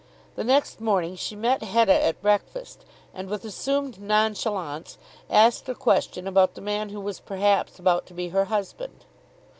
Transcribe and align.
The 0.35 0.43
next 0.43 0.81
morning 0.81 1.15
she 1.15 1.35
met 1.35 1.61
Hetta 1.61 1.93
at 1.93 2.23
breakfast, 2.23 2.85
and 3.13 3.29
with 3.29 3.45
assumed 3.45 4.01
nonchalance 4.01 4.97
asked 5.29 5.69
a 5.69 5.75
question 5.75 6.27
about 6.27 6.55
the 6.55 6.61
man 6.61 6.89
who 6.89 6.99
was 6.99 7.19
perhaps 7.19 7.77
about 7.77 8.07
to 8.07 8.15
be 8.15 8.29
her 8.29 8.45
husband. 8.45 9.05